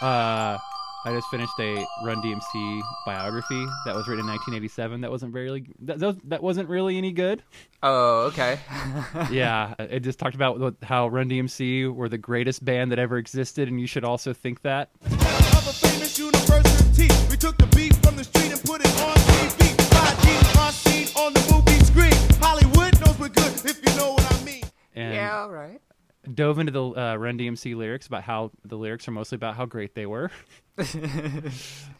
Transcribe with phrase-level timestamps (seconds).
[0.00, 0.06] Yeah.
[0.08, 0.58] Uh,
[1.06, 5.02] I just finished a Run DMC biography that was written in 1987.
[5.02, 7.42] That wasn't really that, that was- that wasn't really any good.
[7.82, 8.58] Oh, okay.
[9.30, 13.18] yeah, it just talked about what- how Run DMC were the greatest band that ever
[13.18, 14.88] existed, and you should also think that.
[15.04, 17.08] of a famous university.
[17.30, 19.76] We took the beat from the street and put it on TV.
[19.92, 22.40] Five G's on scene on the movie screen.
[22.40, 24.64] Hollywood knows we're good if you know what I mean.
[24.94, 25.82] And yeah, all right.
[26.32, 29.66] Dove into the uh, Run DMC lyrics about how the lyrics are mostly about how
[29.66, 30.30] great they were.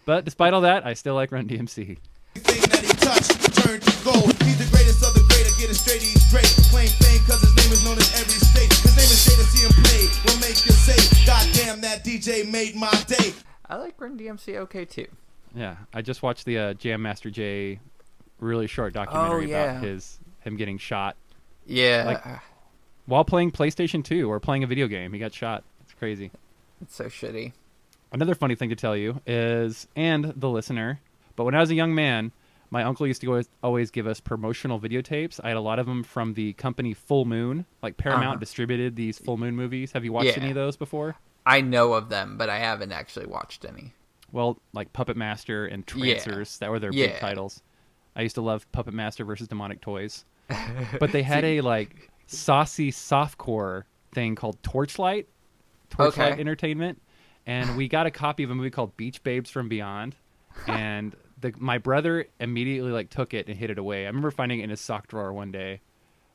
[0.06, 1.98] but despite all that, I still like Run DMC.
[2.36, 4.32] Everything that he touched turned to gold.
[4.42, 5.46] He's the greatest of the great.
[5.46, 6.46] I get it straight, he's great.
[6.70, 8.72] Claim fame cause his name is known in every state.
[8.72, 10.08] His name is Jada, see him play.
[10.26, 13.32] Will make you say, God damn, that DJ made my day.
[13.68, 15.06] I like Run DMC okay too.
[15.54, 17.78] Yeah, I just watched the uh, Jam Master Jay
[18.40, 19.64] really short documentary Oh, yeah.
[19.76, 21.16] about his him getting shot
[21.66, 22.40] Yeah, Like-
[23.06, 25.12] while playing PlayStation 2 or playing a video game.
[25.12, 25.64] He got shot.
[25.82, 26.30] It's crazy.
[26.80, 27.52] it's so shitty.
[28.12, 31.00] Another funny thing to tell you is, and the listener,
[31.36, 32.30] but when I was a young man,
[32.70, 35.40] my uncle used to always, always give us promotional videotapes.
[35.42, 37.66] I had a lot of them from the company Full Moon.
[37.82, 38.40] Like Paramount Uh-huh.
[38.40, 39.92] distributed these Full Moon movies.
[39.92, 40.42] Have you watched Yeah.
[40.42, 41.16] any of those before?
[41.46, 43.92] I know of them, but I haven't actually watched any.
[44.32, 46.14] Well, like Puppet Master and Yeah.
[46.14, 47.08] Trancers, that were their Yeah.
[47.08, 47.62] big titles.
[48.16, 50.24] I used to love Puppet Master versus Demonic Toys.
[51.00, 55.26] But they had a like saucy softcore thing called Torchlight,
[55.90, 56.40] Torchlight Okay.
[56.40, 57.00] Entertainment,
[57.46, 60.16] and we got a copy of a movie called Beach Babes from Beyond,
[60.68, 64.04] and the my brother immediately like took it and hid it away.
[64.04, 65.80] I remember finding it in his sock drawer one day.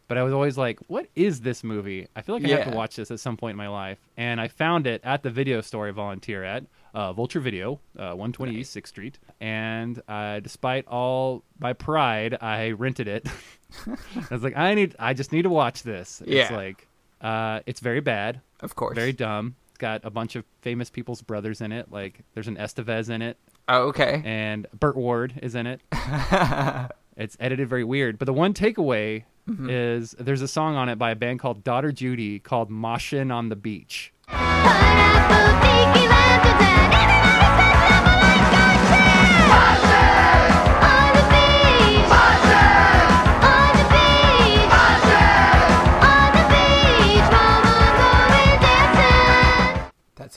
[0.08, 2.08] But I was always like, "What is this movie?
[2.16, 4.42] I feel like I have to watch this at some point in my life." And
[4.42, 6.64] I found it at the video store I volunteer at,
[6.95, 9.20] uh, Vulture Video, uh, 120 East Sixth Street.
[9.40, 13.28] And uh, despite all my pride, I rented it.
[13.88, 16.56] I was like, "I need, I just need to watch this." It's Yeah.
[16.56, 16.88] like,
[17.22, 18.95] uh, it's very bad, Of course.
[18.95, 19.56] very dumb.
[19.70, 21.92] It's got a bunch of famous people's brothers in it.
[21.92, 24.21] Like, there's an Estevez in it, Oh, okay.
[24.26, 25.82] and Burt Ward is in it.
[27.17, 28.17] it's edited very weird.
[28.17, 29.67] But the one takeaway Mm-hmm.
[29.67, 33.49] is there's a song on it by a band called Daughter Judy called Moshin on
[33.49, 34.14] the Beach.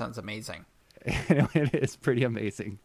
[0.03, 0.65] Sounds amazing.
[1.05, 2.81] it is pretty amazing.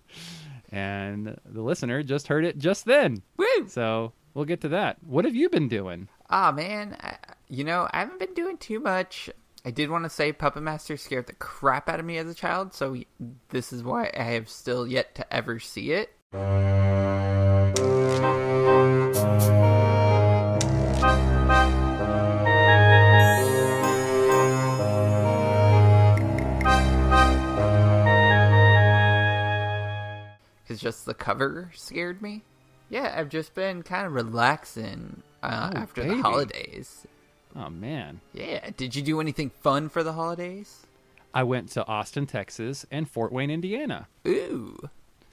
[0.72, 3.24] And the listener just heard it just then.
[3.38, 3.68] Woo!
[3.68, 4.98] So we'll get to that.
[5.04, 6.10] What have you been doing?
[6.30, 6.96] Ah, man.
[7.02, 7.18] I,
[7.48, 9.32] you know, I haven't been doing too much.
[9.66, 12.36] I did want to say Puppet Master scared the crap out of me as a
[12.36, 12.98] child, so
[13.50, 16.12] this is why I have still yet to ever see it.
[30.82, 32.44] Just the cover scared me.
[32.90, 36.16] Yeah, I've just been kind of relaxing uh, Oh, after baby.
[36.16, 37.06] the holidays.
[37.56, 38.22] Oh, man.
[38.34, 38.70] Yeah.
[38.78, 40.86] Did you do anything fun for the holidays?
[41.34, 44.08] I went to Austin, Texas and Fort Wayne, Indiana.
[44.28, 44.78] Ooh.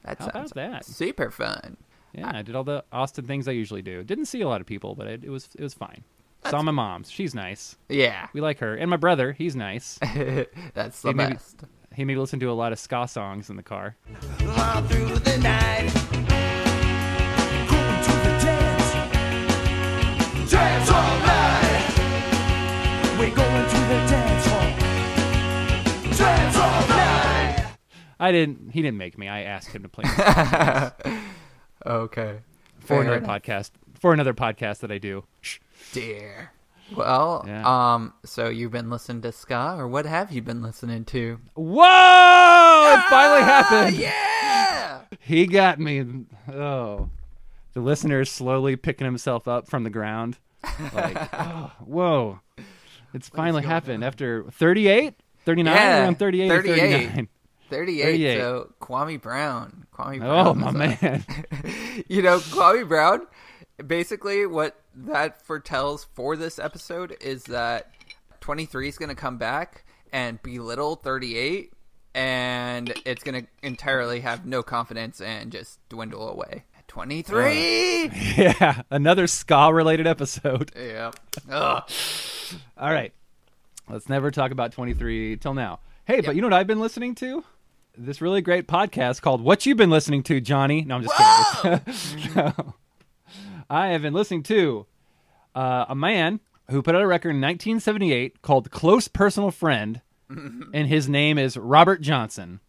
[0.05, 0.84] That How about sounds that?
[0.84, 1.76] super fun.
[2.12, 4.03] Yeah, I did all the Austin things I usually do.
[4.05, 6.05] Didn't see a lot of people, but it, it was it was fine.
[6.49, 7.11] Saw my mom's.
[7.11, 7.76] She's nice.
[7.88, 8.26] Yeah.
[8.34, 8.76] We like her.
[8.76, 9.99] And my brother, he's nice.
[10.75, 11.62] That's the maybe- best.
[11.94, 13.97] He me listen to a lot of ska songs in the car.
[14.43, 15.91] All through the night.
[17.69, 18.91] Grooving to the dance.
[20.50, 21.94] Dance all night.
[23.19, 24.71] We're going to the dance hall.
[26.16, 27.66] Dance all night.
[28.21, 28.71] I didn't.
[28.72, 29.28] He didn't make me.
[29.28, 30.05] I asked him to play
[31.87, 32.38] Okay.
[32.81, 33.43] for Fair another enough.
[33.43, 33.71] podcast.
[33.99, 35.25] For another podcast that I do.
[35.41, 35.59] Shh.
[35.93, 36.50] Dear.
[36.95, 37.62] Well, Yeah.
[37.95, 41.39] um, so you've been listening to ska, or what have you been listening to?
[41.55, 42.95] Whoa!
[42.97, 43.97] It finally happened.
[43.97, 45.00] Yeah.
[45.21, 46.05] He got me.
[46.53, 47.09] Oh,
[47.73, 50.39] the listener is slowly picking himself up from the ground.
[50.93, 52.41] Like, oh, whoa!
[53.14, 55.14] It's finally going happened after 38,
[55.44, 56.79] 39, Yeah, around 38 or 38.
[57.08, 57.29] 39.
[57.70, 58.38] 38, 38.
[58.41, 59.87] So Kwame Brown.
[59.94, 60.47] Kwame Brown.
[60.47, 61.25] Oh my a- man!
[62.08, 63.26] you know, Kwame Brown,
[63.85, 67.91] basically what that foretells for this episode is that
[68.41, 71.73] 23 is going to come back and belittle 38
[72.15, 76.65] and it's going to entirely have no confidence and just dwindle away.
[76.87, 78.11] 23!
[78.37, 80.70] yeah, another ska related episode.
[80.77, 81.11] yeah.
[81.50, 81.82] Ugh.
[82.79, 83.12] All right,
[83.88, 85.81] let's never talk about 23 till now.
[86.05, 87.43] Hey, but you know what I've been listening to?
[87.97, 92.35] This really great podcast called "What you've Been Listening to, Johnny." No, I'm just kidding.
[92.37, 92.75] No.
[93.69, 94.87] I have been listening to
[95.55, 96.40] uh, a man
[96.70, 101.56] who put out a record in 1978 called "Close Personal Friend," and his name is
[101.56, 102.61] Robert Johnson.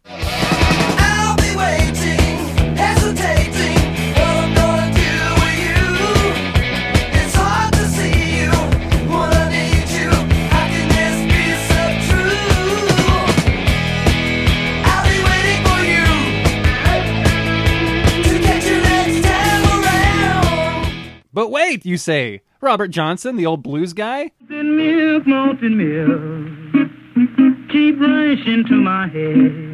[21.36, 24.30] But wait, you say, Robert Johnson, the old blues guy?
[24.48, 29.66] Molten milk, molten milk, keep rushing to my head.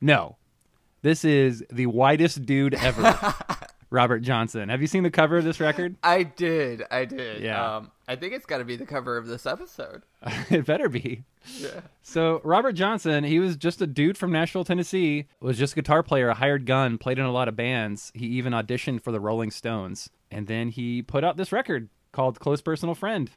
[0.00, 0.36] No.
[1.02, 3.16] This is the whitest dude ever.
[3.90, 4.68] Robert Johnson.
[4.68, 5.96] Have you seen the cover of this record?
[6.02, 6.82] I did.
[6.90, 7.42] I did.
[7.42, 7.76] Yeah.
[7.76, 10.02] Um, I think it's got to be the cover of this episode.
[10.50, 11.24] it better be.
[11.58, 11.80] Yeah.
[12.02, 15.26] So Robert Johnson, he was just a dude from Nashville, Tennessee.
[15.40, 18.12] Was just a guitar player, a hired gun, played in a lot of bands.
[18.14, 22.40] He even auditioned for the Rolling Stones, and then he put out this record called
[22.40, 23.30] "Close Personal Friend."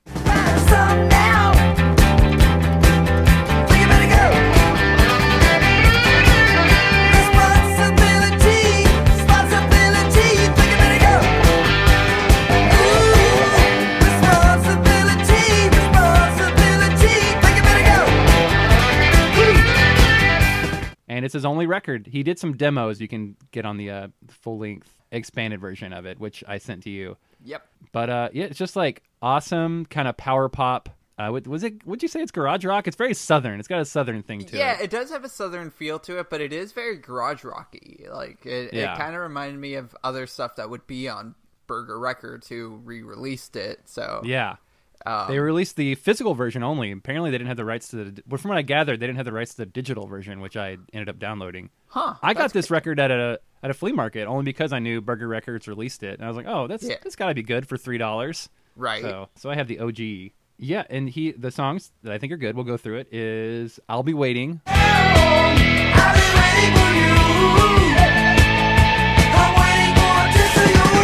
[21.20, 22.08] And it's his only record.
[22.08, 26.06] He did some demos you can get on the uh, full length expanded version of
[26.06, 27.18] it, which I sent to you.
[27.44, 27.68] Yep.
[27.92, 30.88] But uh, yeah, it's just like awesome kind of power pop.
[31.18, 31.86] Uh, was it?
[31.86, 32.88] Would you say it's garage rock?
[32.88, 33.60] It's very southern.
[33.60, 34.78] It's got a southern thing to Yeah, it.
[34.78, 38.06] Yeah, it does have a southern feel to it, but it is very garage rocky.
[38.10, 38.94] Like it, Yeah.
[38.94, 41.36] it kind of reminded me of other stuff that would be on
[41.68, 43.82] Burger Records who re-released it.
[43.84, 44.56] So Yeah.
[45.06, 46.92] Um, They released the physical version only.
[46.92, 48.24] Apparently, they didn't have the rights to the.
[48.28, 50.58] Well, from what I gathered, they didn't have the rights to the digital version, which
[50.58, 51.70] I ended up downloading.
[51.88, 52.16] huh?
[52.22, 52.78] I got this great.
[52.78, 56.16] record at a at a flea market only because I knew Burger Records released it,
[56.20, 56.96] and I was like, oh, that's Yeah.
[57.04, 58.50] that's got to be good for three dollars.
[58.76, 59.02] right.
[59.02, 60.32] So so I have the OG.
[60.62, 62.56] Yeah, and he the songs that I think are good.
[62.56, 63.14] We'll go through it.
[63.14, 64.62] Is "I'll Be Waiting,"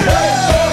[0.01, 0.64] I've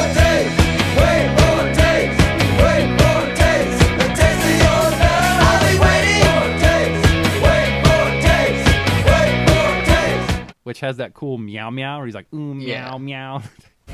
[10.72, 12.96] which has that cool meow meow, where he's like, ooh meow Yeah.
[12.96, 13.42] meow.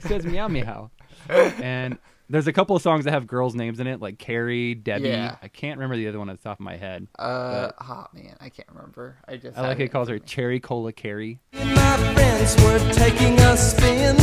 [0.00, 0.90] says meow meow.
[1.30, 1.96] And
[2.28, 5.08] there's a couple of songs that have girls' names in it, like Carrie, Debbie.
[5.08, 5.36] Yeah.
[5.42, 7.06] I can't remember the other one at the top of my head.
[7.18, 9.18] Uh, oh man, I can't remember.
[9.28, 11.40] I just I like had it calls her Cherry Cola Carrie.
[11.52, 14.16] My friends were taking a spin,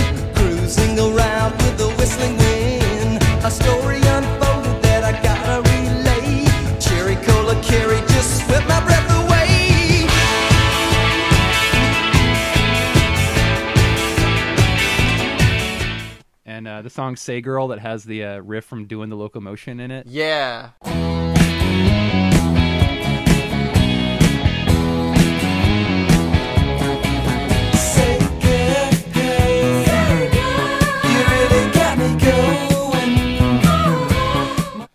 [17.02, 20.06] song "Say Girl" that has the uh, riff from "Doing the Locomotion" in it.
[20.06, 20.70] Yeah.
[27.74, 28.92] Say, girl,
[31.10, 33.18] you really got me going.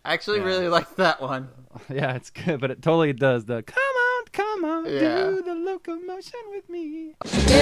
[0.05, 1.49] I actually really liked that one.
[1.91, 4.06] Yeah, it's good, but it totally does the "Come on,
[4.37, 5.01] come on, Yeah.
[5.01, 6.85] do the locomotion with me."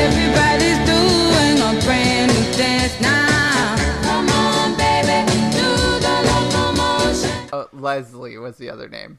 [0.05, 3.77] Everybody's doing a brand new dance now.
[4.09, 5.19] Come on, baby,
[5.59, 5.71] do
[6.07, 7.31] the locomotion.
[7.53, 9.19] Uh, Leslie was the other name.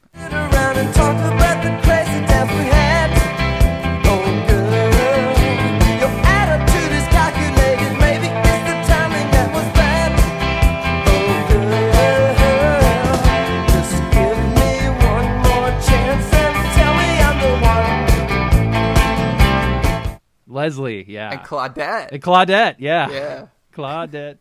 [20.66, 22.10] Leslie, yeah, And Claudette.
[22.12, 23.48] and Claudette, yeah, yeah.
[23.72, 24.40] Claudette.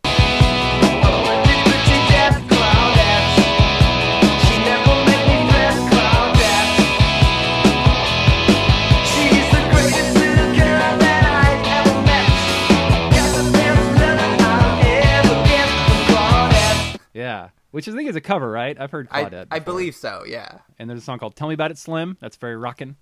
[17.13, 18.79] Yeah, which I think is a cover, right?
[18.79, 19.47] I've heard Claudette.
[19.49, 19.73] I before.
[19.73, 20.59] believe so, yeah.
[20.77, 22.97] And there's a song called "Tell Me About It, Slim." That's very rockin'.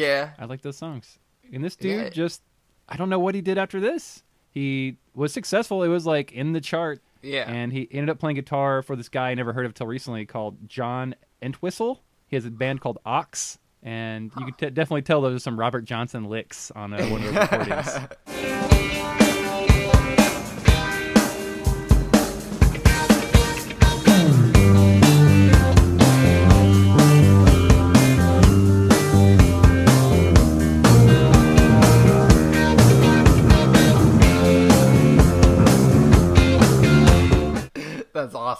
[0.00, 0.30] Yeah.
[0.38, 1.18] I like those songs.
[1.52, 2.08] And this dude Yeah.
[2.10, 2.42] just,
[2.88, 4.22] I don't know what he did after this.
[4.50, 5.82] He was successful.
[5.82, 7.00] It was like in the chart.
[7.22, 7.50] Yeah.
[7.50, 10.24] And he ended up playing guitar for this guy I never heard of till recently
[10.26, 12.02] called John Entwistle.
[12.28, 15.58] He has a band called Ox, and you could t- definitely tell those are some
[15.58, 17.98] Robert Johnson licks on uh, one of those recordings.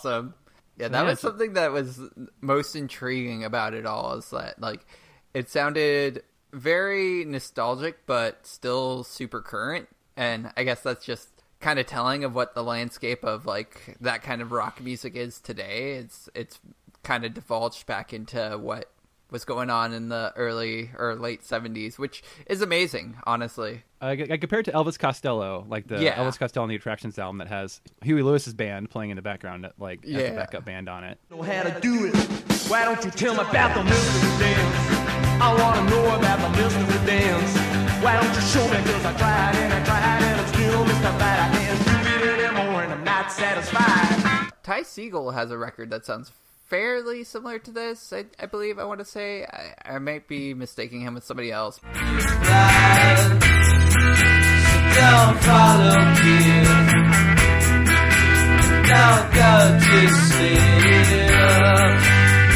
[0.04, 0.34] awesome.
[0.76, 2.00] Yeah, that Yeah, was something that was
[2.40, 4.86] most intriguing about it all is that like
[5.34, 11.28] it sounded very nostalgic but still super current and I guess that's just
[11.60, 15.40] kind of telling of what the landscape of like that kind of rock music is
[15.40, 15.92] today.
[15.96, 16.58] It's it's
[17.02, 18.90] kind of divulged back into what
[19.30, 23.84] was going on in the early or late 70s, which is amazing, honestly.
[24.02, 26.14] Uh, I, I compared it to Elvis Costello, like the Yeah.
[26.16, 29.70] Elvis Costello and the Attractions album that has Huey Lewis's band playing in the background,
[29.78, 31.18] like as a backup band on it.
[31.30, 32.14] know how to do it.
[32.68, 34.76] Why don't you tell me about the mystery dance?
[35.42, 37.56] I wanna know about the mystery dance.
[38.04, 38.76] Why don't you show me?
[38.90, 41.40] Cause I tried and I tried and I'm still mystified.
[41.40, 44.50] I can't do it anymore and I'm not satisfied.
[44.62, 46.30] Ty Segall has a record that sounds
[46.66, 48.12] fairly similar to this.
[48.12, 51.50] I, I believe I want to say I, I might be mistaking him with somebody
[51.50, 51.80] else.
[54.94, 55.94] Don't follow.
[58.90, 60.40] Don't go too still.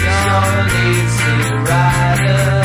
[0.04, 2.62] You're an easy rider.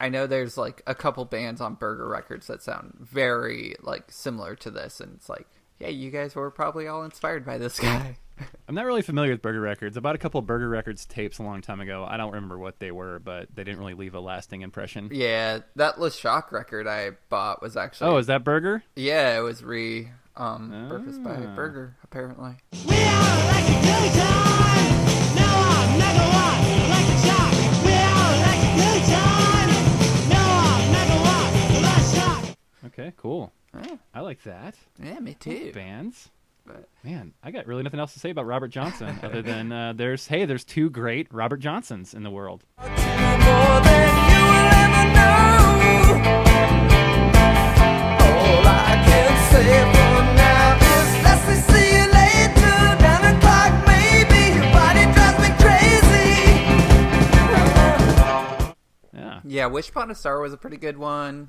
[0.00, 4.54] I know there's like a couple bands on Burger Records that sound very like similar
[4.56, 5.46] to this, and it's like,
[5.78, 8.16] yeah, you guys were probably all inspired by this guy.
[8.68, 9.96] I'm not really familiar with Burger Records.
[9.96, 12.04] I bought a couple of Burger Records tapes a long time ago.
[12.08, 15.08] I don't remember what they were, but they didn't really leave a lasting impression.
[15.12, 18.82] yeah, that Le Shok record I bought was actually Oh, is that Burger?
[18.96, 21.54] yeah, it was re um purchased by Ah.
[21.56, 22.56] Burger apparently.
[22.86, 24.94] We are like a good time.
[25.34, 27.84] Now I'm megawatt, like a shock.
[27.84, 29.70] We are like a good time.
[30.28, 32.56] Now I'm megawatt, like a shock.
[32.86, 33.52] Okay, cool.
[33.74, 34.74] Yeah, I like that.
[35.02, 35.72] yeah me too.
[35.72, 36.30] Bands.
[36.68, 39.92] But- Man, I got really nothing else to say about Robert Johnson other than uh,
[39.94, 42.64] there's hey, there's two great Robert Johnsons in the world.
[42.78, 42.98] More than
[44.28, 45.38] you will ever know.
[48.20, 52.76] All I can say for now is let's see you later.
[53.00, 54.40] Nine o'clock maybe.
[54.58, 56.28] Your body drives me crazy.
[59.14, 59.40] Yeah.
[59.44, 61.48] Yeah, Wish Upon a Star was a pretty good one.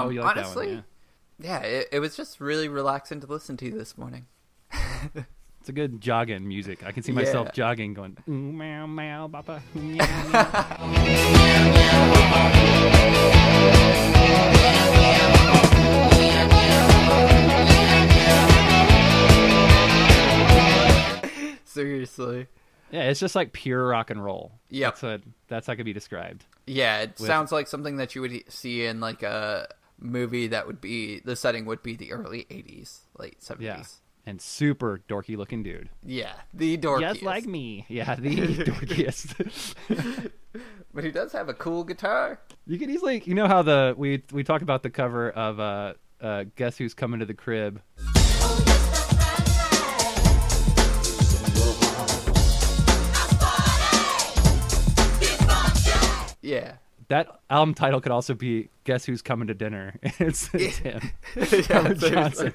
[0.00, 0.84] Um, Oh, you like honestly, that one?
[1.38, 1.60] Yeah.
[1.62, 4.26] yeah, it, it was just really relaxing to listen to this morning.
[5.60, 6.86] It's a good jogging music.
[6.86, 7.52] I can see myself Yeah.
[7.52, 9.60] jogging, going meow meow papa.
[9.74, 11.10] meow, meow."
[21.64, 22.48] Seriously.
[22.90, 24.52] Yeah, it's just like pure rock and roll.
[24.68, 24.88] Yeah.
[24.88, 26.44] That's what that's how it could be described.
[26.66, 29.68] Yeah, it With- sounds like something that you would see in like a
[30.00, 33.60] movie that would be the setting would be the early 80s, late 70s.
[33.60, 33.82] Yeah.
[34.26, 35.88] And super dorky looking dude.
[36.04, 37.00] Yeah, the dorkiest.
[37.00, 37.86] Just like me.
[37.88, 40.30] Yeah, the dorkiest.
[40.92, 42.40] But he does have a cool guitar.
[42.66, 45.94] you could easily you know how the we we talked about the cover of uh
[46.20, 47.80] uh Guess Who's Coming to the Crib.
[56.42, 56.74] Yeah.
[57.10, 59.96] That album title could also be Guess Who's Coming to Dinner.
[60.02, 61.10] it's, it's him.
[61.36, 61.92] yeah.
[61.94, 62.54] Johnson.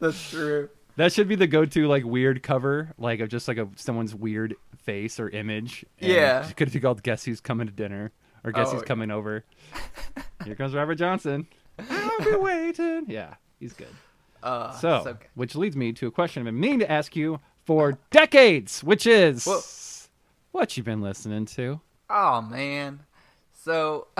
[0.00, 0.68] That's true.
[0.96, 4.54] That should be the go-to like weird cover, like of just like a someone's weird
[4.78, 5.84] face or image.
[6.00, 6.48] And Yeah.
[6.48, 8.12] it could be called "Guess Who's Coming to Dinner"
[8.44, 8.86] or "Guess Oh, Who's yeah.
[8.86, 9.44] Coming Over."
[10.44, 11.46] Here comes Robert Johnson.
[11.90, 13.04] I'll be waiting.
[13.08, 13.88] Yeah, he's good.
[14.42, 15.26] Uh, So, so good.
[15.34, 19.06] which leads me to a question I've been meaning to ask you for decades, which
[19.06, 19.60] is Whoa.
[20.52, 21.80] what you've been listening to.
[22.08, 23.00] Oh man.
[23.52, 24.08] So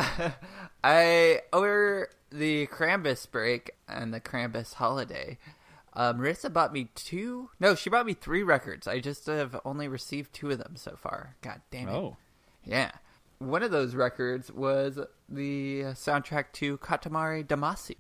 [0.85, 5.39] I over the Krampus break and the Krampus holiday,
[5.93, 7.51] uh, Marissa bought me two.
[7.61, 8.87] No, she bought me three records.
[8.89, 11.37] I just have only received two of them so far.
[11.43, 11.93] God damn it.
[11.93, 12.17] Oh,
[12.65, 12.91] Yeah.
[13.39, 17.97] One of those records was the soundtrack to Katamari Damacy.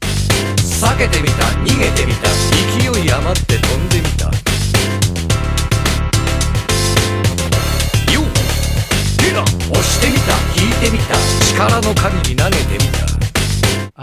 [9.65, 13.11] 避けてみた逃げてみた勢い余って飛んでみたよっヘラお 力の狩りに投げてみた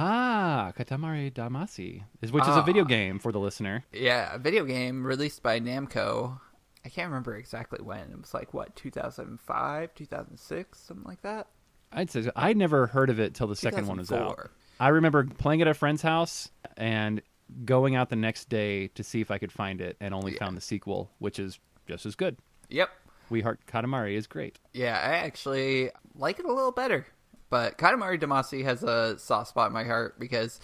[0.01, 2.63] Ah, Katamari Damacy, is which is a Ah.
[2.65, 3.85] video game for the listener.
[3.93, 6.39] Yeah, a video game released by Namco.
[6.85, 8.13] I can't remember exactly when.
[8.13, 11.49] It was like what 2005, 2006, something like that.
[11.91, 14.37] I'd say I never heard of it till the second one was out.
[14.37, 14.51] 2004.
[14.79, 17.21] I remember playing it at a friend's house and
[17.65, 20.39] going out the next day to see if I could find it, and only Yeah.
[20.41, 22.37] found the sequel, which is just as good.
[22.69, 22.91] Yep.
[23.34, 24.60] we Heart Katamari is great.
[24.74, 27.08] Yeah, I actually like it a little better.
[27.50, 30.60] But Katamari Damacy has a soft spot in my heart because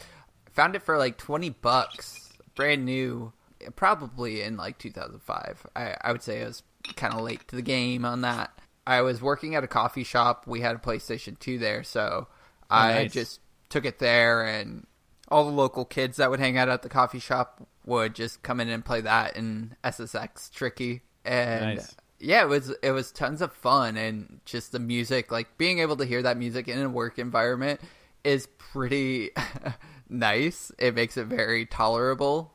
[0.47, 3.33] I found it for like 20 bucks, brand new,
[3.75, 5.65] probably in like 2005.
[5.75, 6.61] I, I would say I was
[6.95, 8.51] kind of late to the game on that.
[8.85, 10.45] I was working at a coffee shop.
[10.45, 12.27] We had a PlayStation 2 there, so
[12.69, 13.13] I oh, nice.
[13.13, 14.85] just took it there and
[15.27, 18.59] all the local kids that would hang out at the coffee shop would just come
[18.59, 21.01] in and play that in SSX Tricky.
[21.25, 21.95] And Nice.
[22.19, 25.95] Yeah, it was it was tons of fun and just the music, like being able
[25.97, 27.79] to hear that music in a work environment
[28.23, 29.31] is pretty
[30.09, 30.71] nice.
[30.77, 32.53] It makes it very tolerable.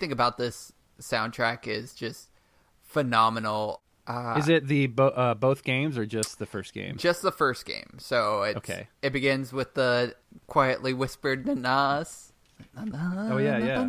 [0.00, 2.30] Everything about this soundtrack is just
[2.80, 3.82] phenomenal.
[4.06, 6.96] Uh, Is it the bo- uh, both games or just the first game?
[6.96, 7.98] just the first game?
[7.98, 8.88] So it's, Okay.
[9.02, 10.14] it begins with the
[10.46, 12.32] quietly whispered nanas.
[13.30, 13.84] Oh yeah, yeah.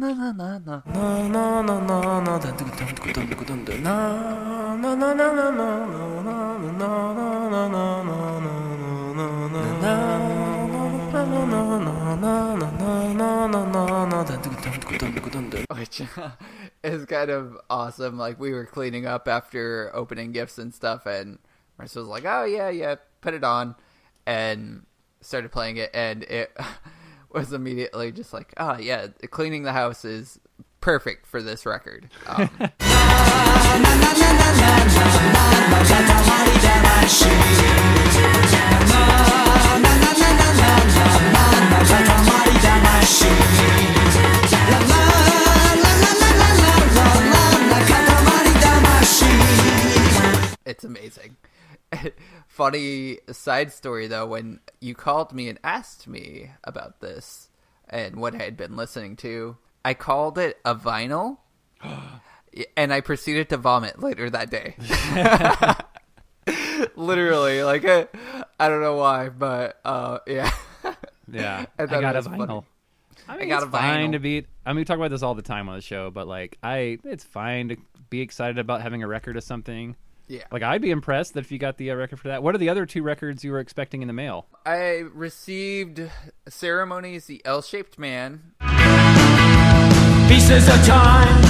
[15.81, 16.01] Which
[16.83, 18.17] is kind of awesome.
[18.17, 21.39] Like we were cleaning up after opening gifts and stuff, and
[21.79, 23.75] Marissa was like, "Oh yeah, yeah, put it on,"
[24.25, 24.85] and
[25.21, 26.55] started playing it, and it
[27.31, 30.39] was immediately just like, "Oh yeah, cleaning the house is
[30.81, 32.49] perfect for this record." Um,
[50.65, 51.37] it's amazing.
[52.47, 57.49] Funny side story though, when you called me and asked me about this
[57.89, 61.37] and what I had been listening to, I called it a vinyl,
[62.77, 64.75] and I proceeded to vomit later that day.
[66.95, 68.07] Literally, like I,
[68.59, 70.51] I don't know why, but uh, yeah.
[71.31, 72.63] Yeah, I I, got a was funny.
[73.31, 73.35] Vinyl.
[73.35, 74.45] I mean, got it's a fine to be.
[74.65, 76.99] I mean, we talk about this all the time on the show, but like, I,
[77.03, 77.77] it's fine to
[78.09, 79.95] be excited about having a record of something.
[80.27, 80.43] Yeah.
[80.51, 82.41] Like, I'd be impressed that if you got the uh, record for that.
[82.41, 84.47] What are the other two records you were expecting in the mail?
[84.65, 86.01] I received
[86.47, 88.53] ceremonies the L-shaped man
[90.31, 91.41] Pieces of time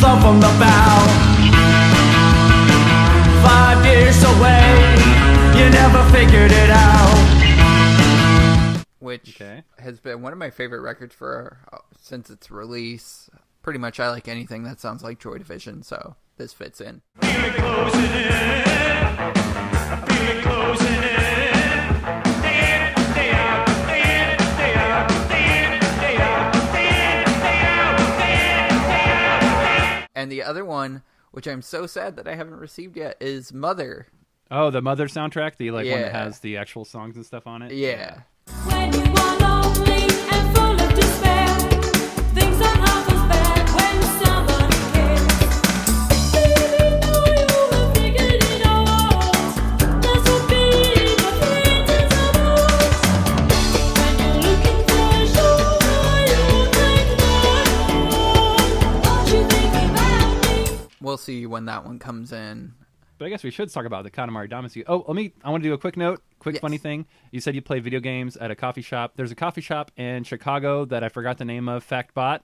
[0.00, 1.06] fall from the bow.
[3.42, 4.96] Five years away,
[5.56, 7.09] you never figured it out.
[9.10, 9.64] Which Okay.
[9.80, 13.28] has been one of my favorite records for uh, since its release.
[13.60, 17.02] Pretty much, I like anything that sounds like Joy Division, so this fits in.
[30.14, 34.06] And the other one, which I'm so sad that I haven't received yet, is Mother.
[34.50, 37.62] Oh, the Mother soundtrack, the like one that has the actual songs and stuff on
[37.62, 37.72] it.
[37.72, 38.20] Yeah.
[61.10, 62.72] We'll see when that one comes in.
[63.20, 64.82] But I guess we should talk about the Katamari Damacy.
[64.86, 65.34] Oh, let me.
[65.44, 66.62] I want to do a quick note, quick Yes.
[66.62, 67.04] funny thing.
[67.32, 69.12] You said you play video games at a coffee shop.
[69.16, 71.86] There's a coffee shop in Chicago that I forgot the name of.
[71.86, 72.40] Factbot.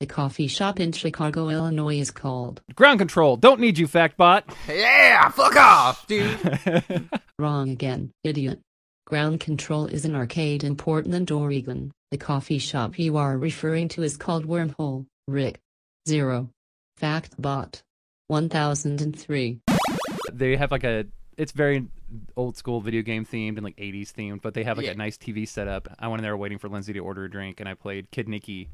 [0.00, 3.36] The coffee shop in Chicago, Illinois is called Ground control.
[3.36, 4.44] Don't need you, Factbot.
[4.66, 6.38] Yeah, fuck off, dude.
[7.38, 8.60] Wrong Again, Idiot.
[9.06, 11.92] Ground Control is an arcade in Portland, Oregon.
[12.12, 15.58] The coffee shop you are referring to is called Wormhole, Rick.
[16.08, 16.48] Zero.
[16.98, 17.82] Factbot.
[18.30, 19.60] 1003.
[20.32, 21.04] They have like a
[21.36, 21.86] it's very
[22.36, 24.92] old school video game themed and like 80s themed, but they have like yeah.
[24.92, 25.88] a nice TV setup.
[25.98, 28.28] I went in there waiting for Lindsay to order a drink and I played Kid
[28.28, 28.68] Niki.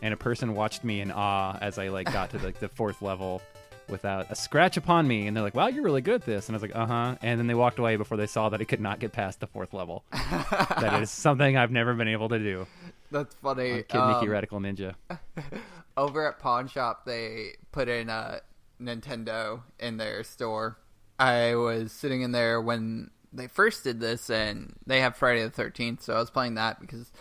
[0.00, 3.02] And a person watched me in awe as I like got to like the fourth
[3.02, 3.42] level
[3.88, 6.54] without a scratch upon me and they're like wow you're really good at this and
[6.54, 8.80] i was like uh-huh and then they walked away before they saw that it could
[8.80, 12.66] not get past the fourth level that is something i've never been able to do
[13.14, 13.70] that's funny.
[13.72, 14.94] on Kid Niki Um, Radical Ninja.
[15.96, 18.40] over at Pawn Shop, they put in a
[18.80, 20.78] Nintendo in their store.
[21.18, 25.50] I was sitting in there when they first did this, and they have Friday the
[25.50, 27.12] Thirteenth, so I was playing that because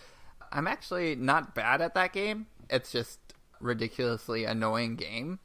[0.52, 2.48] I'm actually not bad at that game.
[2.70, 3.20] It's just
[3.60, 5.40] ridiculously annoying game.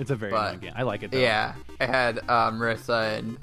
[0.00, 0.72] It's a very But- annoying game.
[0.76, 1.18] I like it though.
[1.18, 3.38] Yeah, I had uh, Marissa and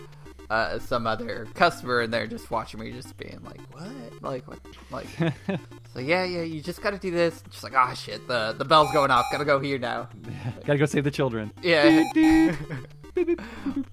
[0.49, 4.21] uh, some other customer in there just watching me, just being like, "What?
[4.21, 4.59] Like what?
[4.91, 5.07] Like?"
[5.93, 7.41] so yeah, yeah, you just gotta do this.
[7.49, 9.25] Just like, ah, shit, the the bell's going off.
[9.31, 10.09] Gotta go here now.
[10.65, 11.51] Gotta go save the children.
[11.61, 12.03] Yeah,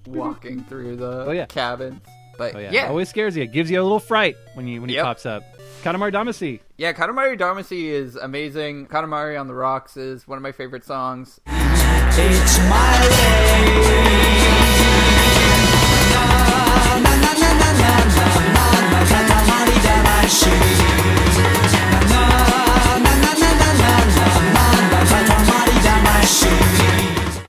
[0.07, 1.45] walking through the Oh, yeah.
[1.45, 2.01] cabins.
[2.37, 3.43] But Oh yeah, yeah, always scares you.
[3.43, 5.05] It gives you a little fright when you when he Yep.
[5.05, 5.43] pops up.
[5.83, 6.61] Katamari Damacy.
[6.77, 8.87] yeah, Katamari Damacy is amazing.
[8.87, 11.39] Katamari on the Rocks is one of my favorite songs.
[11.45, 13.92] It's my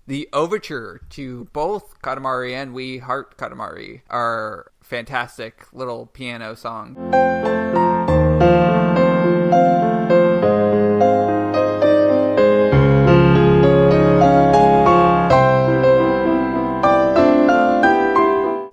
[0.06, 6.98] The overture to both Katamari and We Heart Katamari are fantastic little piano songs.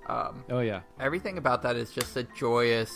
[0.08, 0.82] Um, Oh yeah.
[1.00, 2.92] everything about that is just a joyous,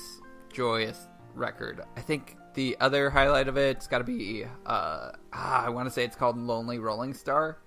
[0.53, 1.81] joyous record.
[1.97, 5.91] I think the other highlight of it's got to be, uh, ah, I want to
[5.91, 7.59] say it's called Lonely Rolling Star.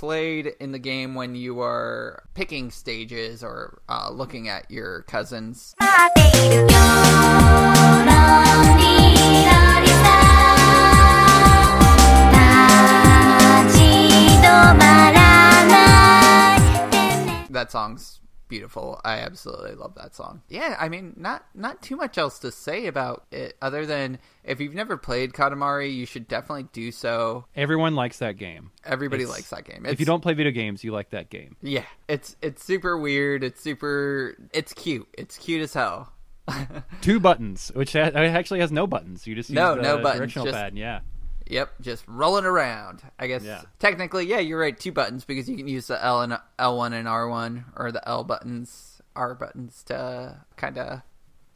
[0.00, 5.74] Played in the game when you are picking stages or uh, looking at your cousins.
[17.60, 18.98] That song's beautiful.
[19.04, 20.40] I absolutely love that song.
[20.48, 24.60] Yeah, I mean, not not too much else to say about it other than if
[24.60, 27.44] you've never played Katamari, you should definitely do so.
[27.54, 28.70] Everyone likes that game.
[28.84, 29.84] Everybody It's- likes that game.
[29.84, 31.56] if you don't play video games, you like that game.
[31.62, 33.44] Yeah, it's it's super weird.
[33.44, 34.36] It's super.
[34.54, 35.06] It's cute.
[35.18, 36.10] It's cute as hell.
[37.02, 39.26] Two buttons, which ha- it actually has no buttons.
[39.26, 40.76] You just use No, the no buttons, directional just- pad.
[40.78, 41.00] Yeah.
[41.50, 43.02] Yep, just rolling around.
[43.18, 43.62] I guess Yeah.
[43.78, 44.78] technically, yeah, you're right.
[44.78, 48.22] Two buttons because you can use the L and L1 and R1 or the L
[48.24, 51.02] buttons, R buttons to kind of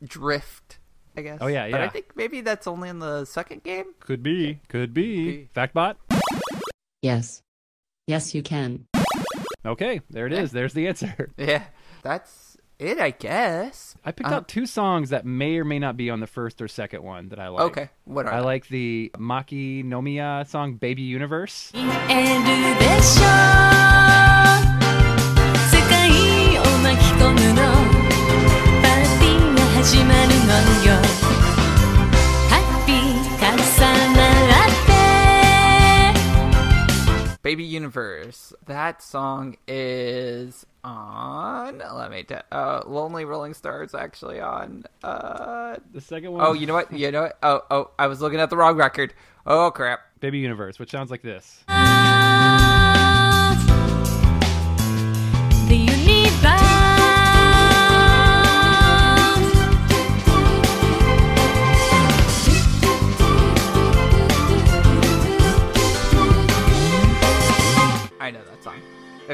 [0.02, 0.78] drift.
[1.16, 1.38] I guess.
[1.40, 1.70] Oh, yeah, yeah.
[1.72, 3.94] But I think maybe that's only in the second game.
[4.00, 4.60] Could be.
[4.68, 5.30] Could be.
[5.36, 5.48] be.
[5.54, 5.94] Factbot.
[7.02, 7.42] Yes.
[8.08, 8.86] Yes, you can.
[9.64, 10.50] Okay, there it is.
[10.50, 11.30] There's the answer.
[11.38, 11.62] Yeah,
[12.02, 12.53] that's
[12.84, 12.98] it.
[13.00, 13.96] I guess.
[14.04, 16.60] I picked Uh, out two songs that may or may not be on the first
[16.62, 17.64] or second one that I like.
[17.64, 18.44] Okay, what are I they?
[18.44, 21.72] like the Maki Nomiya song "Baby Universe."
[37.44, 38.54] Baby Universe.
[38.64, 41.78] That song is on.
[41.92, 42.40] Let me tell.
[42.50, 44.84] Uh, Lonely Rolling Star is actually on.
[45.02, 46.40] Uh, The second one.
[46.44, 46.90] oh, you know what?
[46.90, 47.38] You know what?
[47.42, 49.12] Oh, oh, I was looking at the wrong record.
[49.46, 50.00] Oh crap.
[50.20, 51.62] Baby Universe, which sounds like this.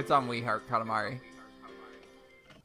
[0.01, 1.21] It's on We Heart Katamari.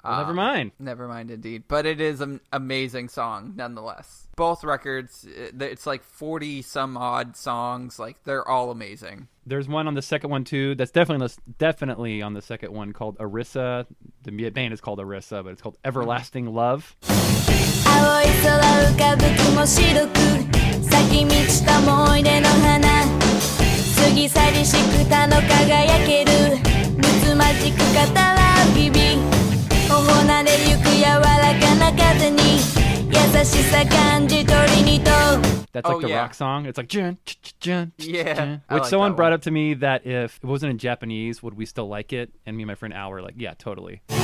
[0.06, 0.72] Well, never Um, mind.
[0.80, 1.64] Never mind, indeed.
[1.68, 4.28] But it is an amazing song, nonetheless.
[4.38, 8.00] Both records, it's like 40 some odd songs.
[8.00, 9.28] Like, they're all amazing.
[9.46, 10.76] There's one on the second one too.
[10.76, 13.86] That's definitely on the- definitely on the second one called Arissa.
[14.24, 16.96] The band is called Arissa, but it's called Everlasting Love.
[27.35, 29.01] つまじく語らう日々
[29.89, 31.21] 頬なれゆく柔ら
[31.59, 32.57] かな風に
[33.09, 35.11] 優しさ感じ取りにと
[35.73, 36.23] That's like Oh, the yeah.
[36.23, 36.67] rock song.
[36.67, 38.63] It's like jun, ch- ch- jun, ch- ch- Yeah, jun.
[38.69, 39.35] I Which like someone that brought one.
[39.35, 42.31] up to me that if it wasn't in Japanese, would we still like it?
[42.45, 44.01] And me and my friend Al were like, yeah, totally.
[44.11, 44.19] love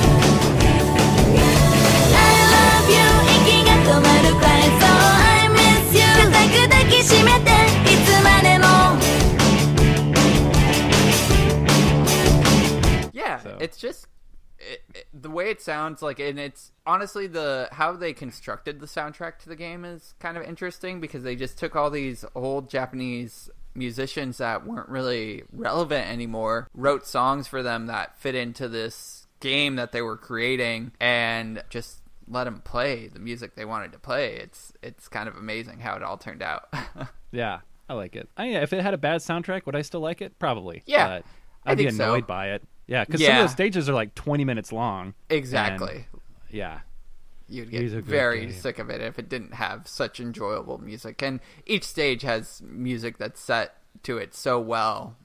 [2.89, 3.05] you
[3.47, 6.03] 息が止まるくらい So I miss you
[13.62, 14.06] it's just
[14.58, 18.86] it, it, the way it sounds like, and it's honestly the how they constructed the
[18.86, 22.68] soundtrack to the game is kind of interesting because they just took all these old
[22.70, 29.26] Japanese musicians that weren't really relevant anymore, wrote songs for them that fit into this
[29.40, 31.98] game that they were creating, and just
[32.28, 34.36] let them play the music they wanted to play.
[34.36, 36.72] It's it's kind of amazing how it all turned out.
[37.34, 38.28] Yeah, I like it.
[38.36, 40.38] I, if it had a bad soundtrack, would I still like it?
[40.38, 40.82] Probably.
[40.84, 41.24] Yeah, but
[41.64, 42.04] I I'd be think so.
[42.04, 42.62] annoyed by it.
[42.92, 43.38] Yeah, because some Yeah.
[43.38, 45.14] of those stages are like 20 minutes long.
[45.30, 46.06] exactly.
[46.50, 46.80] yeah.
[47.48, 48.56] you'd get good very games.
[48.60, 51.22] sick of it if it didn't have such enjoyable music.
[51.22, 55.16] And each stage has music that's set to it so well.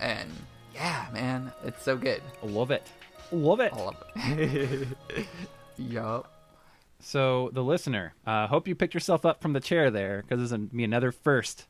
[0.00, 0.30] And
[0.74, 2.22] yeah, man, it's so good.
[2.42, 2.86] Love it.
[3.30, 3.72] Love it.
[3.72, 4.88] I love it.
[5.78, 6.31] yup.
[7.02, 10.46] So, the listener, uh, hope you picked yourself up from the chair there because this
[10.46, 11.66] is going to be another first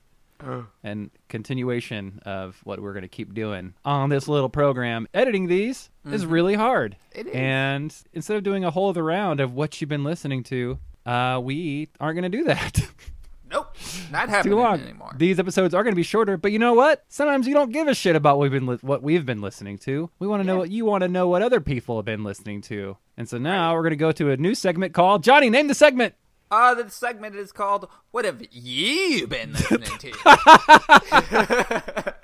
[0.83, 5.07] and continuation of what we're going to keep doing on this little program.
[5.15, 6.97] Editing these is really hard.
[7.15, 7.21] Mm-hmm.
[7.21, 7.35] It is.
[7.35, 11.41] And instead of doing a whole other round of what you've been listening to, uh,
[11.43, 12.81] we aren't going to do that.
[13.53, 13.77] Nope,
[14.11, 14.81] not too long.
[14.81, 15.13] anymore.
[15.17, 17.05] These episodes are going to be shorter, but you know what?
[17.09, 19.77] Sometimes you don't give a shit about what we've been li- what we've been listening
[19.79, 20.11] to.
[20.19, 22.63] We want to know what you want to know what other people have been listening
[22.63, 22.97] to.
[23.19, 25.51] And so now we're going to go to a new segment called Johnny.
[25.51, 26.15] Name the segment.
[26.51, 30.11] Uh, the segment is called "What Have You Been Listening to?"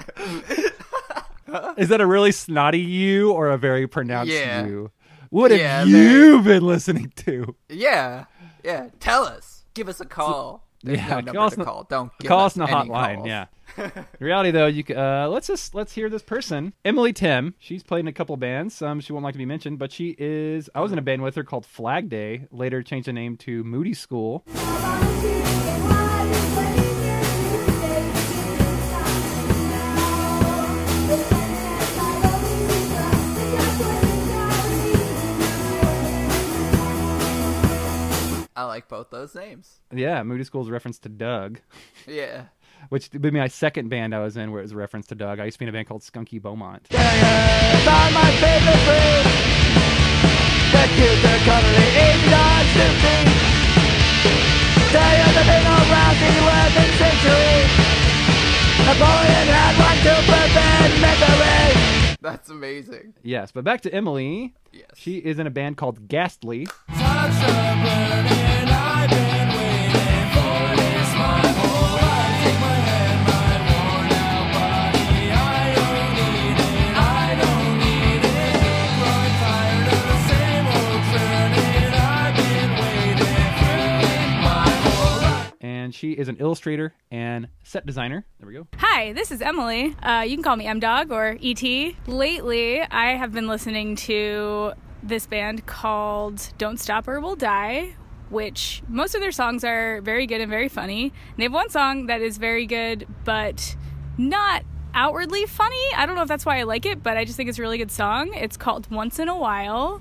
[1.79, 4.67] Is that a really snotty you or a very pronounced Yeah.
[4.67, 4.91] you?
[5.31, 7.55] What Yeah, have you been listening to?
[7.69, 8.25] yeah,
[8.65, 8.89] yeah.
[9.01, 9.65] Tell us.
[9.75, 10.67] Give us a call.
[10.83, 11.87] There's yeah, no number call us to in the- call.
[11.91, 13.15] Don't give call us us the any hotline.
[13.17, 13.27] calls.
[13.27, 13.47] Yeah.
[13.79, 17.55] In reality, though, you c- uh, let's just let's hear this person, Emily Tim.
[17.59, 18.81] She's played in a couple bands.
[18.81, 20.71] Um, she won't like to be mentioned, but she is.
[20.75, 22.47] I was in a band with her called Flag Day.
[22.51, 24.45] Later, changed the name to Moody School.
[38.79, 39.81] Like both those names.
[39.93, 41.59] Yeah, Moody School is a reference to Doug,
[42.07, 42.45] Yeah.
[42.91, 45.17] which would be my second band I was in where it was a reference to
[45.17, 45.41] Doug.
[45.41, 46.87] I used to be in a band called Skunky Beaumont.
[46.95, 49.27] Are my favorite fruit.
[50.71, 53.29] The cute, the cuddly, eat dogs to feed.
[54.95, 57.59] Tell you the big old rousy weapon century.
[58.87, 62.17] Napoleon had one to prevent misery.
[62.21, 63.15] That's amazing.
[63.25, 64.55] Yes, but back to Emily.
[64.73, 64.91] Yes.
[64.95, 66.69] She is in a band called Ghastly.
[85.99, 88.25] She is an illustrator and set designer.
[88.39, 88.67] There we go.
[88.77, 89.97] Hi, this is Emily.
[90.03, 91.63] Uh, you can call me M Dog or ET.
[92.07, 97.95] Lately, I have been listening to this band called Don't Stop or We'll Die,
[98.31, 101.05] which most of their songs are very good and very funny.
[101.05, 103.77] And they have one song that is very good, but
[104.17, 104.63] not
[104.95, 105.83] outwardly funny.
[105.97, 107.63] I don't know if that's why I like it, but I just think it's a
[107.63, 108.33] really good song.
[108.35, 110.01] It's called Once in a While.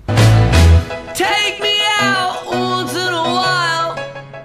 [1.14, 4.37] Take me out once in a while.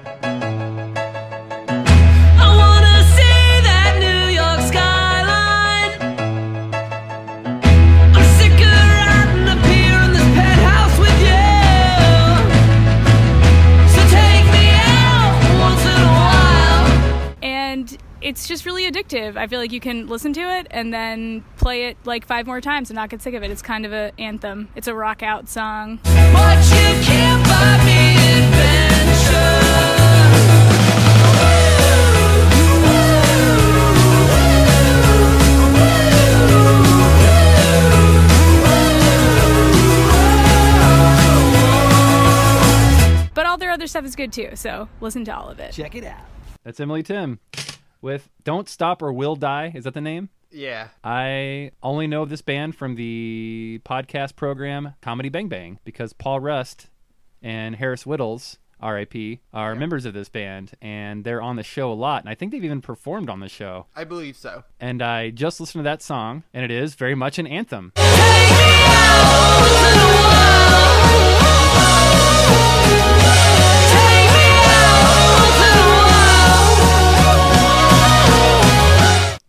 [18.24, 19.36] It's just really addictive.
[19.36, 22.62] I feel like you can listen to it and then play it like five more
[22.62, 23.52] times and not get sick of it.
[23.52, 24.70] It's kind of an anthem.
[24.76, 26.00] It's a rock out song.
[26.04, 29.60] But you can't buy me adventure.
[43.34, 45.74] But all their other stuff is good too, so listen to all of it.
[45.74, 46.22] Check it out.
[46.64, 47.40] That's Emily Tim
[48.04, 49.72] with Don't Stop or We'll Die.
[49.74, 50.30] Is that the name?
[50.52, 50.90] Yeah.
[51.04, 56.40] I only know of this band from the podcast program Comedy Bang Bang because Paul
[56.42, 56.90] Rust
[57.42, 61.96] and Harris Wittels, RIP, are members of this band and they're on the show a
[61.96, 62.22] lot.
[62.22, 63.88] And I think they've even performed on the show.
[63.96, 64.64] I believe so.
[64.80, 67.94] And I just listened to that song and it is very much an anthem.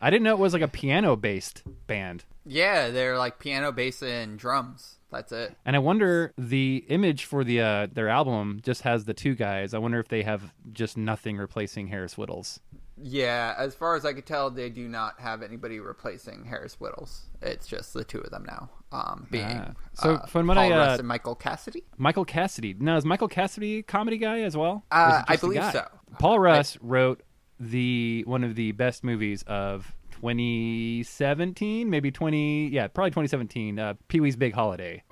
[0.05, 2.27] I didn't know it was like a piano based band.
[2.45, 4.97] Yeah, they're like piano, bass, and drums.
[5.11, 5.57] That's it.
[5.65, 9.73] And I wonder the image for the uh, their album just has the two guys.
[9.73, 12.59] I wonder if they have just nothing replacing Harris Wittels.
[13.03, 17.23] Yeah, as far as I could tell, they do not have anybody replacing Harris Wittels.
[17.41, 18.69] It's just the two of them now.
[18.93, 19.73] Um, being Ah.
[19.95, 21.83] So uh, from what Paul I, uh, Russ and Michael Cassidy.
[21.97, 22.75] Michael Cassidy.
[22.79, 24.85] Now is Michael Cassidy a comedy guy as well?
[24.91, 25.89] Uh, I believe so.
[26.19, 27.23] Paul Rust wrote
[27.71, 33.79] the one of the best movies of 2017, maybe 20, yeah, probably 2017.
[33.79, 35.03] Uh, Pee Wee's Big Holiday.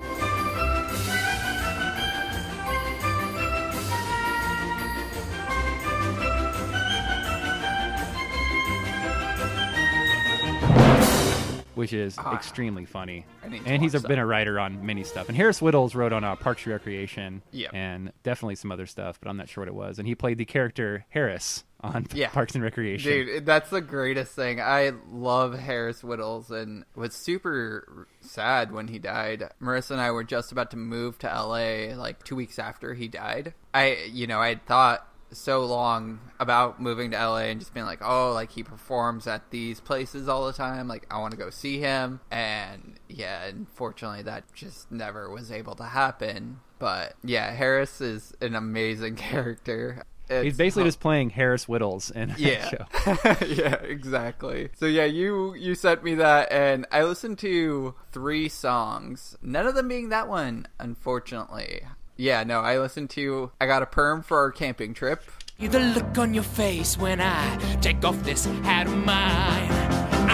[11.83, 12.33] Which is Ah.
[12.37, 15.27] extremely funny, I need to and he's a, been a writer on many stuff.
[15.27, 17.71] And Harris Wittels wrote on uh, Parks and Recreation, Yep.
[17.75, 19.99] and definitely some other stuff, but I'm not sure what it was.
[19.99, 22.29] And he played the character Harris on Yeah.
[22.33, 23.11] Parks and Recreation.
[23.11, 24.61] Dude, that's the greatest thing.
[24.61, 29.49] I love Harris Wittels and was super sad when he died.
[29.61, 33.09] Marissa and I were just about to move to LA like two weeks after he
[33.09, 33.55] died.
[33.75, 38.01] I, you know, I thought so long about moving to LA and just being like,
[38.03, 40.88] oh, like he performs at these places all the time.
[40.88, 42.21] Like, I want to go see him.
[42.31, 46.61] And yeah, unfortunately, that just never was able to happen.
[46.79, 50.05] But yeah, Harris is an amazing character.
[50.29, 53.45] He's It's- basically just playing Harris Wittels in yeah show.
[53.47, 59.37] yeah exactly so yeah you you sent me that and i listened to three songs
[59.42, 61.83] none of them being that one unfortunately
[62.23, 65.25] yeah no i listened to i got a perm for our camping trip
[65.59, 69.71] The look on your face when I take off this hat of mine.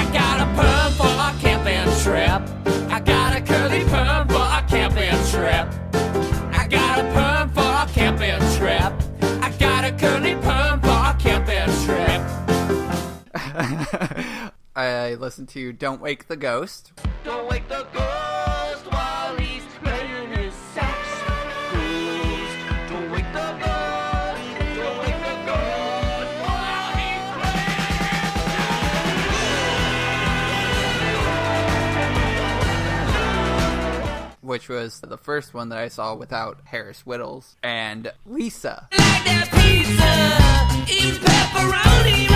[0.01, 2.43] I got a perm for a camping trip.
[2.91, 5.67] I got a curly perm for a camping trip.
[6.55, 8.93] I got a perm for a camping trip.
[9.43, 12.23] I got a curly perm for a camping trip.
[14.77, 16.93] i listened to don't wake the ghost
[17.25, 18.18] Don't wake the ghost
[34.49, 38.89] which was the first one that i saw without harris wittels and lisa.
[40.91, 42.29] Eat pepperoni,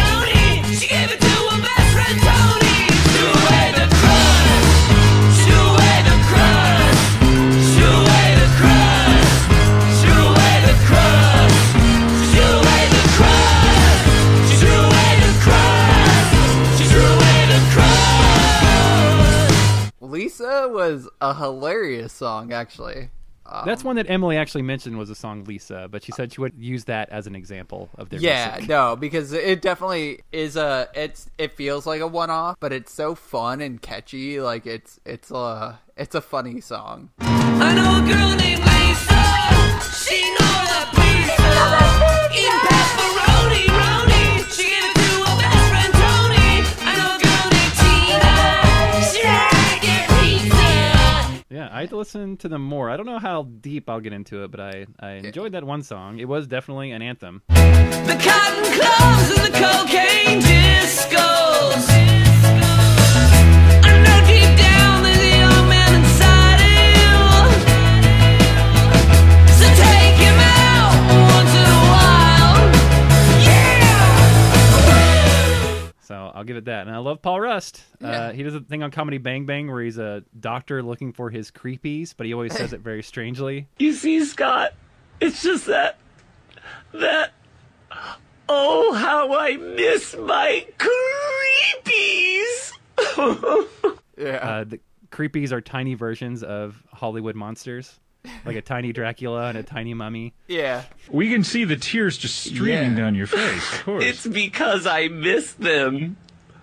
[20.67, 23.11] lisa was a hilarious song actually
[23.45, 26.41] Um, That's one that Emily actually mentioned was a song Lisa, but she said she
[26.41, 28.69] would use that as an example of their yeah music.
[28.69, 33.15] no because it definitely is a it's it feels like a one-off but it's so
[33.17, 37.11] fun and catchy like it's it's a it's a funny song
[51.83, 52.91] I had to listen to them more.
[52.91, 55.83] I don't know how deep I'll get into it, but I, I enjoyed that one
[55.83, 56.21] song.
[56.21, 57.43] It was definitely an anthem.
[57.49, 62.12] The cotton clubs and the cocaine discos.
[76.05, 76.87] So I'll give it that.
[76.87, 77.83] And I love Paul Rust.
[78.03, 78.33] Uh, Yeah.
[78.33, 81.51] he does a thing on Comedy Bang Bang where he's a doctor looking for his
[81.53, 83.69] creepies, but he always says it very strangely.
[83.79, 84.73] You see, Scott,
[85.21, 85.99] it's just that.
[86.93, 87.33] that.
[88.49, 92.73] Oh, how I miss my creepies!
[94.19, 94.39] yeah.
[94.49, 94.79] Uh, the
[95.11, 97.99] creepies are tiny versions of Hollywood monsters,
[98.45, 100.33] like a tiny Dracula and a tiny mummy.
[100.49, 100.83] Yeah.
[101.11, 102.97] We can see the tears just streaming Yeah.
[102.97, 104.05] down your face, of course.
[104.05, 106.17] It's because I miss them.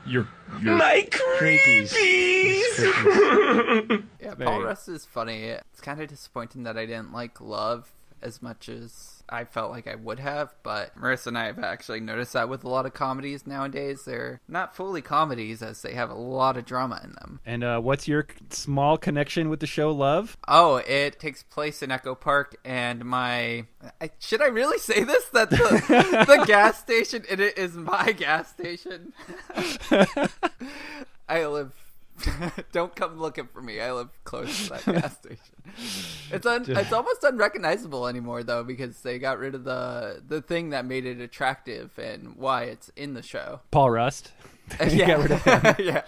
[0.05, 0.27] Your,
[0.61, 1.93] your My creepies.
[2.79, 4.03] creepies!
[4.21, 5.43] Yeah, Paul Rust is funny.
[5.45, 7.91] It's kind of disappointing that I didn't like Love
[8.21, 11.99] as much as I felt like I would have, but Marissa and I have actually
[11.99, 14.03] noticed that with a lot of comedies nowadays.
[14.05, 17.39] They're not fully comedies as they have a lot of drama in them.
[17.45, 20.37] And uh, what's your small connection with the show Love?
[20.47, 23.65] Oh, it takes place in Echo Park, and my.
[24.01, 25.25] I, should I really say this?
[25.29, 29.13] That the, the gas station in it is my gas station?
[31.29, 31.73] I live.
[32.71, 33.79] Don't come looking for me.
[33.81, 35.37] I live close to that gas station.
[36.31, 40.69] It's un, it's almost unrecognizable anymore though because they got rid of the the thing
[40.71, 43.61] that made it attractive and why it's in the show.
[43.71, 44.31] Paul Rust.
[44.87, 45.75] You got rid of him.
[45.79, 46.03] yeah.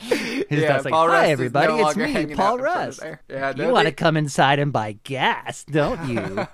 [0.51, 2.30] Yeah, like, Paul "Hi, Russ everybody, no it's me, Paul Rust.
[2.30, 2.97] in front of Russ.
[2.97, 3.22] there.
[3.28, 6.47] Yeah, You want they- to come inside and buy gas, don't you?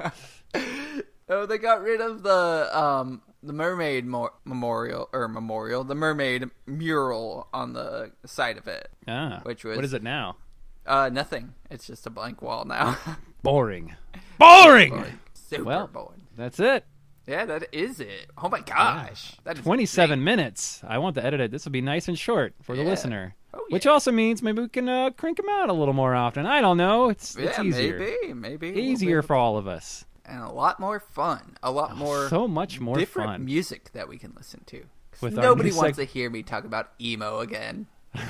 [1.29, 6.49] Oh, they got rid of the um the mermaid mo- memorial or memorial, the mermaid
[6.65, 8.89] mural on the side of it.
[9.07, 10.37] ah, Which was what is it now?
[10.85, 11.53] Uh, nothing.
[11.69, 12.97] It's just a blank wall now.
[13.43, 13.95] Boring.
[14.39, 15.03] Boring.
[15.33, 16.23] Super well, boring.
[16.35, 16.85] that's it.
[17.25, 18.27] Yeah, that is it.
[18.37, 20.81] Oh my gosh, that is 27 minutes.
[20.87, 21.51] I want to edit it.
[21.51, 22.89] This will be nice and short for the Yeah.
[22.89, 23.35] listener.
[23.69, 26.45] Which also means maybe we can uh, crank them out a little more often.
[26.45, 27.09] I don't know.
[27.09, 27.99] It's, it's Yeah, easier.
[27.99, 30.05] maybe, maybe we'll Easier for all of us.
[30.27, 31.57] And a lot more fun.
[31.63, 33.45] A lot oh, more, so much more different fun.
[33.45, 34.83] music that we can listen to.
[35.21, 37.87] With Nobody wants seg- to hear me talk about emo again.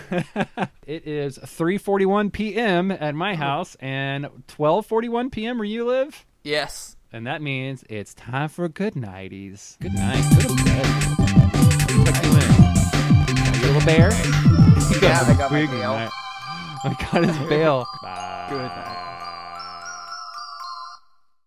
[0.88, 2.92] It is 3:41 p.m.
[2.92, 3.36] at my oh.
[3.36, 5.58] house and 12:41 p.m.
[5.58, 6.26] where you live.
[6.46, 6.96] Yes.
[7.12, 9.78] And that means it's time for good nighties.
[9.80, 10.24] Good night.
[10.42, 10.86] Go to bed.
[12.06, 13.36] Tuck you in.
[13.36, 14.12] Got your little bear.
[14.94, 16.10] You Yeah, I got my big bail.
[16.84, 17.86] I got his bail.
[18.02, 18.48] Bye.
[18.50, 18.97] Good night.